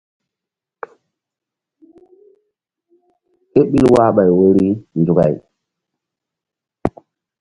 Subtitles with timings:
[3.51, 4.67] Ké ɓil wahɓay woyri
[4.99, 5.33] nzukay.